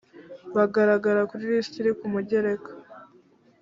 [0.55, 2.69] bagaragara kuri liste iri ku mugereka